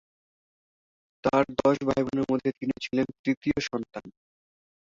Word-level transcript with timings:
তার 1.23 1.43
দশ 1.59 1.77
ভাইবোনের 1.87 2.25
মধ্যে 2.31 2.49
তিনি 2.59 2.73
ছিলেন 2.83 3.07
তৃতীয় 3.23 3.57
সন্তান। 3.69 4.05